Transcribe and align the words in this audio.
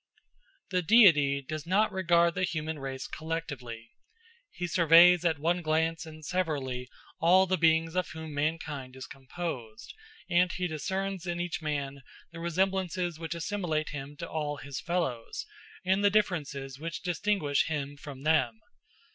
The 0.71 0.81
Deity 0.81 1.43
does 1.43 1.67
not 1.67 1.91
regard 1.91 2.33
the 2.33 2.41
human 2.43 2.79
race 2.79 3.05
collectively. 3.05 3.91
He 4.49 4.65
surveys 4.65 5.23
at 5.23 5.37
one 5.37 5.61
glance 5.61 6.07
and 6.07 6.25
severally 6.25 6.89
all 7.19 7.45
the 7.45 7.55
beings 7.59 7.93
of 7.95 8.09
whom 8.09 8.33
mankind 8.33 8.95
is 8.95 9.05
composed, 9.05 9.93
and 10.27 10.51
he 10.53 10.65
discerns 10.65 11.27
in 11.27 11.39
each 11.39 11.61
man 11.61 12.01
the 12.31 12.39
resemblances 12.39 13.19
which 13.19 13.35
assimilate 13.35 13.89
him 13.89 14.17
to 14.17 14.27
all 14.27 14.57
his 14.57 14.79
fellows, 14.81 15.45
and 15.85 16.03
the 16.03 16.09
differences 16.09 16.79
which 16.79 17.03
distinguish 17.03 17.67
him 17.67 17.95
from 17.95 18.23
them. 18.23 18.59